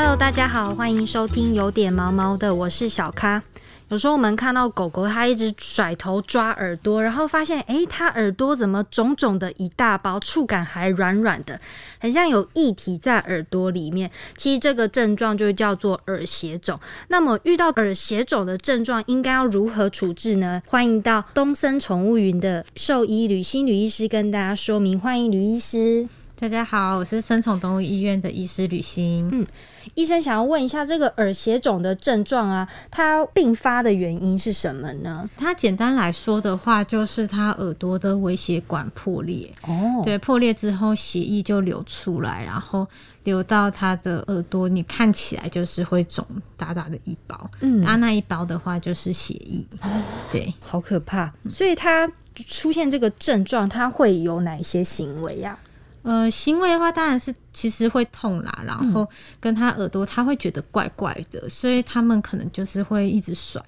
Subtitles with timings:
[0.00, 3.42] Hello，大家好，欢迎收听有点毛毛的，我是小咖。
[3.88, 11.60] 有时候我们看到狗狗它一直甩头抓耳朵，然后发现诶，它耳朵怎么肿肿的一大包，触感还软软的，
[11.98, 14.08] 很像有液体在耳朵里面。
[14.36, 16.78] 其实这个症状就叫做耳血肿。
[17.08, 20.62] 那么遇到耳血肿的症状，应该要如何处置呢？
[20.68, 24.96] 欢迎到东森宠物云的兽医吕新吕医师跟大家说明。
[25.00, 26.06] 欢迎吕医师。
[26.40, 29.28] 大家好，我是生宠动物医院的医师吕欣。
[29.32, 29.44] 嗯，
[29.94, 35.28] 医生想要问一下，这个耳血肿的症状啊，它并发的原因是什么呢？
[35.36, 39.50] 它简单来说的话，就是它耳朵的微血管破裂。
[39.66, 42.86] 哦，对，破裂之后血液就流出来，然后
[43.24, 46.24] 流到它的耳朵，你看起来就是会肿
[46.56, 47.50] 大大的一包。
[47.62, 49.66] 嗯，那那一包的话就是血液。
[50.30, 51.34] 对，好可怕。
[51.50, 52.08] 所以它
[52.46, 55.58] 出现这个症状，它会有哪些行为呀？
[56.02, 59.08] 呃，行为的话，当然是其实会痛啦，然后
[59.40, 63.62] 跟他耳朵，他会觉得怪怪的，所以他们可能就是会一直甩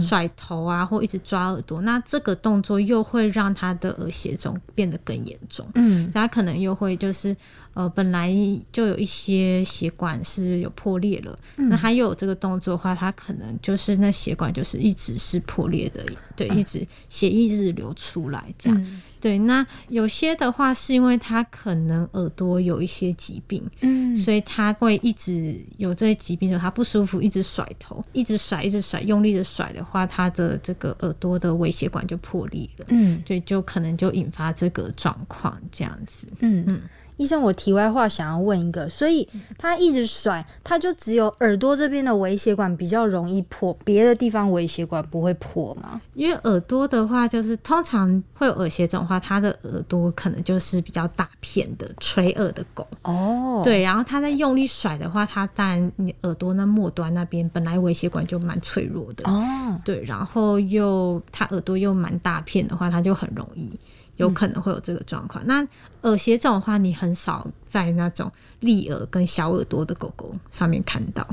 [0.00, 1.80] 甩头啊，或一直抓耳朵。
[1.82, 5.68] 那这个动作又会让他的耳血肿变得更严重。
[5.74, 7.36] 嗯，他可能又会就是
[7.74, 8.30] 呃，本来
[8.70, 16.04] 就有一些血管是有破裂了，那他又有这个动作的话，他可能就是那血管就是一直是破裂的，
[16.36, 19.00] 对，一直血一直流出来这样。
[19.20, 36.82] 对，那有些的话是因为他可能耳朵有一些疾病，嗯，所以他会一直有这些疾病，时候他不舒服，一直甩头，一直甩，一直甩，用力的甩的话，他的这个耳朵的微血管就破裂了，嗯，所以就可能就引发这个状况这样子，嗯嗯。
[37.22, 46.00] 医生，我题外话想要问一个，所以他一直甩，他就只有耳朵这边的微血管比较容易破，别的地方微血管不会破吗？
[46.14, 53.60] 因为耳朵的话，就是通常会有耳血肿的话，他的耳朵可能就是比较大片的垂耳的狗哦。
[53.62, 59.80] 对，然后他在用力甩的话，他当然你耳朵那末端那边本来微血管就蛮脆弱的哦。
[59.84, 63.70] 对，然后又他耳朵又蛮大片的话，他就很容易。
[64.16, 65.44] 有可能会有这个状况。
[65.46, 65.66] 那
[66.02, 68.30] 耳斜肿的话，你很少在那种
[68.60, 71.26] 立耳跟小耳朵的狗狗上面看到，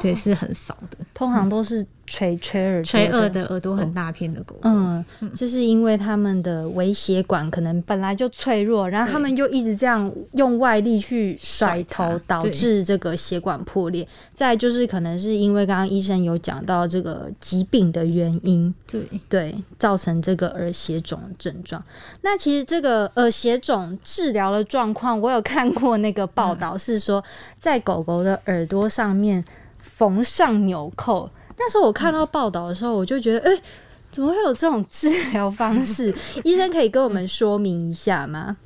[0.00, 1.86] 对，是很少的，通常都是。
[2.04, 5.02] 垂垂耳垂耳的耳朵很大片的狗，嗯，
[5.34, 14.06] 就是因为他们的微血管可能本来就脆弱，然后他们就一直这样用外力去甩头，导致这个血管破裂。
[14.34, 19.02] 再就是可能是因为刚刚医生有讲到这个疾病的原因，对。
[19.28, 21.82] 对，造成这个耳血肿的症状。
[22.22, 27.22] 那其实这个耳血肿治疗的状况，我有看过那个报道，是说
[27.60, 29.42] 在狗狗的耳朵上面
[29.82, 31.28] 缝上纽扣。
[31.58, 33.62] 那时候我看到报道的时候，我就觉得，哎，
[34.10, 36.14] 怎么会有这种治疗方式？
[36.42, 38.56] 医生可以跟我们说明一下吗？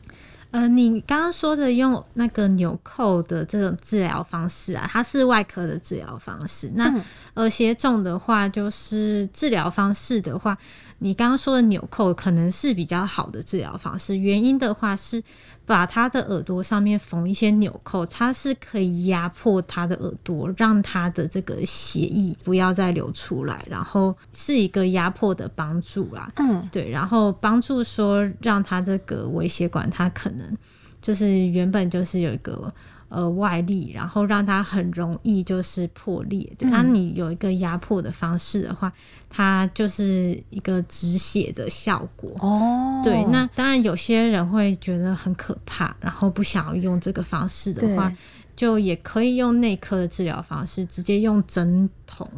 [0.53, 6.71] 呃，你刚刚说的用那个纽扣的这种治疗方式啊，它是外科的治疗方式。
[6.76, 6.94] 那
[7.37, 10.59] 耳血肿的话，就是治疗方式的话，
[10.99, 14.17] 你刚刚说的纽扣可能是比较好的治疗方式。
[14.17, 15.23] 原因的话是。
[15.67, 26.31] 把他的耳朵上面缝一些纽扣，它是可以压迫他的耳朵，让他的这个血液不要再流出来，然后是一个压迫的帮助啦。
[26.37, 30.57] 嗯，对，然后帮助说让他这个微血管，它可能
[31.03, 32.73] 就是原本就是有一个。
[33.09, 36.50] 呃，外力，然后让它很容易就是破裂。
[36.59, 38.93] 那你有一个压迫的方式的话，
[39.31, 42.33] 它就是一个止血的效果。
[42.41, 43.25] 哦，对。
[43.27, 48.12] 那当然有些人会觉得很可怕，然后不想要用这个方式的话，
[48.56, 52.28] 就也可以用内科的治疗方式，直接用针筒。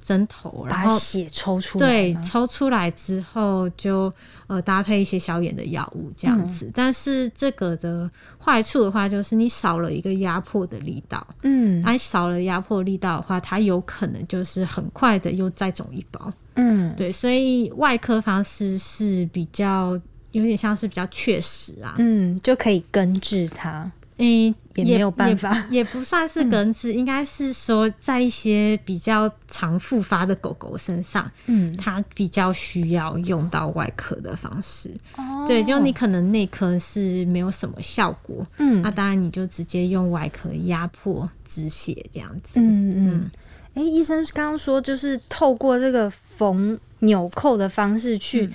[0.00, 4.12] 针头，然后血抽出来，对，抽出来之后就
[4.46, 6.70] 呃搭配一些消炎的药物这样子。
[6.74, 8.10] 但是这个的
[8.42, 11.26] 坏处的话，就是你少了一个压迫的力道。
[11.42, 16.32] 嗯，而少了压迫力道的话，它有可能就是很快的又再肿一包。
[16.56, 20.00] 嗯，对，所以外科方式是比较
[20.32, 23.90] 有点像是比较确实啊，嗯，就可以根治它。
[24.20, 34.90] 嗯，也没有办法，也不算是根治，应该是说在一些比较常复发的狗狗身上，嗯，它比较需要用到外科的方式。
[35.16, 42.60] 哦，对，就你可能内科是没有什么效果，嗯，那当然你就直接用外科压迫止血这样子。
[42.60, 43.30] 嗯嗯，
[43.74, 48.50] 哎，医生刚刚说就是透过这个缝纽扣的方式去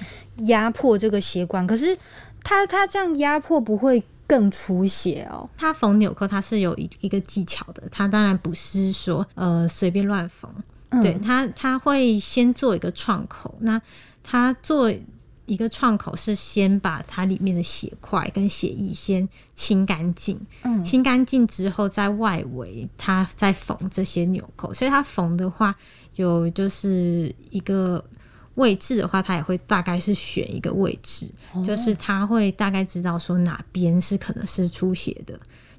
[0.46, 1.98] 压迫这个血管，可是
[2.44, 4.04] 他他这样压迫不会。
[4.28, 5.48] 更出血哦！
[5.58, 7.84] 它缝纽扣，它是有一一个技巧的。
[7.92, 10.52] 它当然不是说呃随便乱缝，
[11.02, 13.56] 对它它会先做一个创口。
[13.60, 13.82] 那
[14.24, 14.92] 它做
[15.46, 25.76] 一个创口是先把它里面的血块跟血液先清干净，嗯，清干净之后，在外围它再缝这些纽扣，所以它缝的话，
[26.16, 28.04] 有就是一个
[28.56, 31.30] 位置的话，他也会大概是选一个位置，
[31.66, 35.34] 就是他会大概知道说哪边是可能是出血的，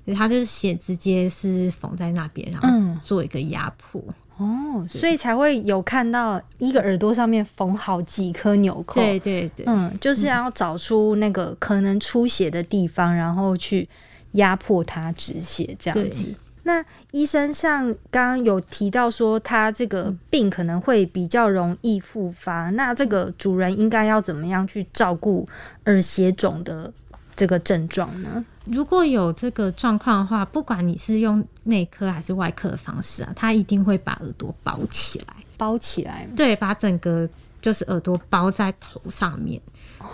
[0.04, 4.02] 所以他就是血直接是缝在那边，然后做一个压迫。
[4.38, 9.00] 哦，所以才会有看到一个耳朵上面缝好几颗纽扣。
[9.00, 13.88] 对对对，嗯，就是要找出那个可能出血的地方，然后去
[14.32, 16.34] 压迫它止血这样子。
[16.66, 25.48] 那医生像刚刚有提到说，他这个病可能会比较容易复发，那这个主人应该要怎么样去照顾
[25.84, 26.92] 耳血肿的？
[27.36, 28.42] 这个症状呢？
[28.64, 37.28] 如果有这个状况的话，不管你是用内科还是外科的方式啊，他一定会把耳朵包起来，包起来，对，把整个
[37.60, 39.60] 就是耳朵包在头上面，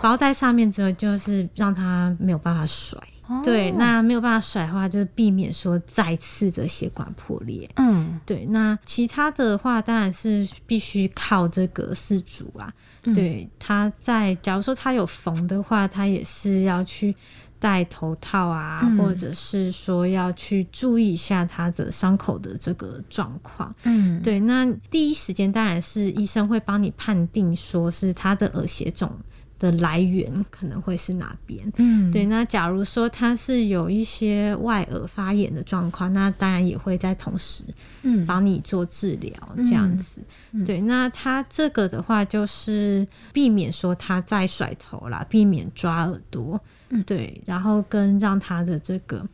[0.01, 2.99] 包在上面之后，就是让它没有办法甩。
[3.43, 7.69] 对，那没有办法甩的话，就是避免说再次的血管破裂。
[7.75, 12.73] 嗯，对，那其他的话，当然是必须靠这个四主啊。
[13.15, 17.15] 对，他在假如说他有缝的话，他也是要去
[17.59, 23.73] 戴头套啊，或者是说要去注意一下他的伤口的这个状况。
[23.83, 29.09] 嗯，对，那第一时间当然是医生会帮你判定说是他的耳血肿。
[29.59, 31.71] 的来源可能会是哪边？
[31.77, 32.25] 嗯，对。
[32.25, 37.63] 那假如说他是有一些外耳发炎的状况，那当然也会在同时，
[38.01, 40.21] 嗯，帮你做治疗这样子。
[40.65, 46.59] 对，那他这个的话就是避免说他再甩头啦，避免抓耳朵，
[46.89, 49.25] 嗯，对，然后跟让他的这个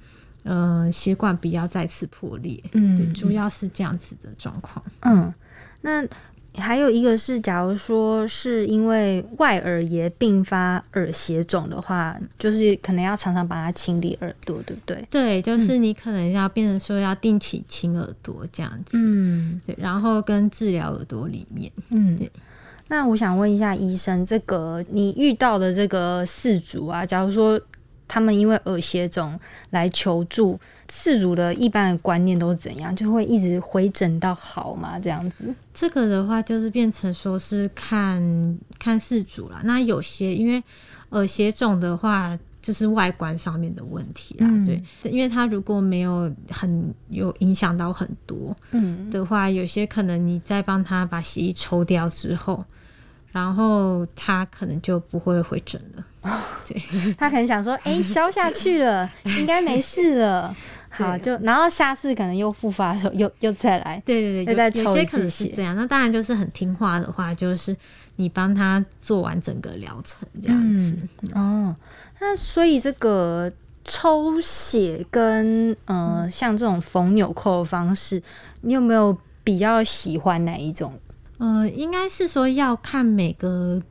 [0.43, 4.85] 呃血管不要再次破裂，嗯，对，主要是这样子的状况。
[5.01, 5.33] 嗯，
[5.81, 6.05] 那。
[6.55, 15.07] 还有一个是，假如说是因为外耳炎并发耳血肿的话，就是可能要常常把它清理耳朵，对不对？
[15.09, 22.29] 对，就是你可能要变成说要定期清耳朵这样子，嗯，对，然后跟治疗耳朵里面，嗯，对。
[22.87, 27.59] 那我想问一下医生，这个你遇到的这个四主啊，假如说。
[28.09, 29.39] 他们因为耳血肿
[29.69, 30.59] 来求助，
[30.89, 32.93] 事主的一般的观念都是怎样？
[32.93, 34.99] 就会一直回诊到好嘛？
[34.99, 35.53] 这样子？
[35.73, 39.61] 这个的话就是变成说是看看事主了。
[39.63, 40.61] 那有些因为
[41.09, 44.49] 耳血肿的话，就是外观上面的问题啦。
[44.65, 52.65] 对，因为它如果没有很有影响到很多，嗯的话，有些可能你再帮他把血液抽掉之后。
[53.31, 56.05] 然后他可能就不会回诊了。
[56.67, 56.81] 对，
[57.17, 59.09] 他可能想说， 哎，消下去了，
[59.39, 60.55] 应该没事了。
[60.91, 64.01] 好，就然后下次可能又复发的时候，又又再来。
[64.05, 65.49] 对对对，又再抽一次血。
[65.49, 67.75] 这样，那当然就是很听话的话，就是
[68.15, 70.97] 你帮他做完整个疗程这样子。
[71.33, 71.75] 哦，
[72.19, 73.49] 那所以这个
[73.85, 78.21] 抽血跟呃像这种缝纽扣的方式，
[78.61, 80.99] 你有没有比较喜欢哪一种？
[81.39, 83.81] 呃，应该是说要看每个，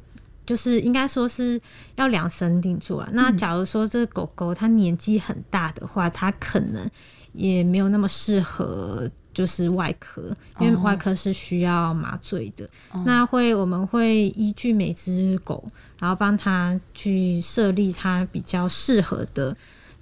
[0.47, 1.61] 就是应该说是
[1.97, 3.09] 要量身定做啊。
[3.13, 6.89] 那假如说这个狗狗它年纪很大的话，它可能
[7.33, 12.69] 也没有那么适合就是外科，因为外科是需要麻醉的。
[13.05, 15.67] 那会我们会依据每只狗，
[15.99, 19.57] 然后帮它去设立它比较适合的。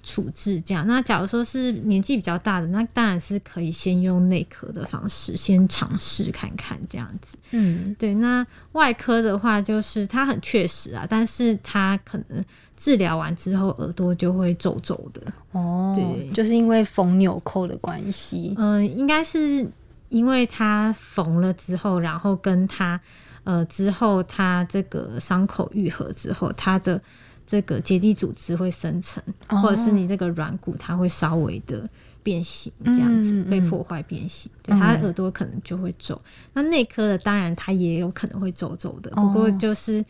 [0.07, 7.37] 处置这样，那假如说是年纪比较大的，那当然是可以先用内科的方式先尝试看看这样子。
[7.51, 8.13] 嗯，对。
[8.15, 12.41] 那外科的话，就是它很确实啊，但是它可能
[12.77, 15.21] 治疗完之后耳朵就会皱皱的。
[15.51, 18.55] 哦，对，就是因为缝纽扣的关系。
[18.57, 19.69] 嗯，应该是
[20.07, 22.97] 因为它缝了之后，然后跟它
[23.43, 27.01] 呃之后它这个伤口愈合之后，它的。
[27.47, 31.89] 这个结缔组织会生成，或者是你这个软骨它会稍微的
[32.21, 36.21] 变形，这样子被破坏变形，对，它耳朵可能就会皱。
[36.51, 40.03] 那内科的当然它也有可能会皱皱的，不过就是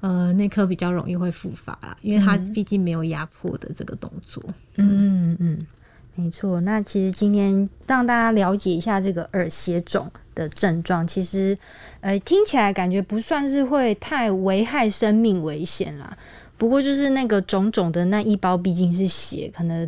[0.00, 4.42] 呃内科比较容易会复发啦，因为它毕竟没有压迫的这个动作。
[4.76, 5.66] 嗯嗯，
[6.14, 6.60] 没错。
[6.60, 11.56] 那其实今天让大家了解一下这个耳血肿的症状，其实
[12.02, 16.14] 呃听起来感觉不算是会太危害生命危险啦。
[16.62, 19.84] 不过就是那个种种的那一包毕竟是血，可能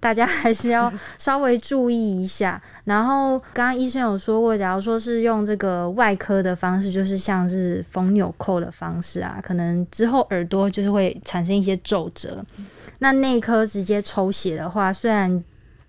[0.00, 2.60] 大家还是要稍微注意一下。
[2.82, 12.44] 然后刚刚医生有说过，假如说是用这个外科的方式，就是像是缝纽扣的方式啊，可能之后耳朵就是会产生一些皱褶。
[12.98, 15.44] 那内科直接抽血的话，虽然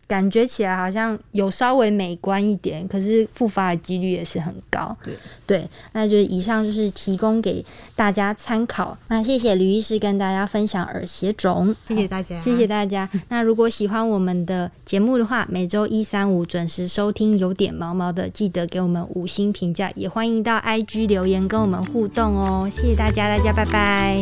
[0.10, 4.98] 感觉起来好像有稍微美观一点，可是复发的几率也是很高。
[5.04, 5.14] 对
[5.46, 7.64] 对，那就是以上就是提供给
[7.96, 8.98] 大家参考。
[9.10, 13.08] 那谢谢吕医师跟大家分享耳血肿，谢谢大家，谢谢大家。
[13.28, 22.68] 那如果喜欢我们的节目的话，每周一、三、五准时收听，有点毛毛的，记得给我们五星评价，也欢迎到 IG 留言跟我们互动哦。
[22.74, 24.18] 谢谢大家，大家拜拜，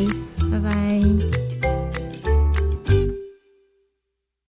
[0.52, 1.47] 拜拜。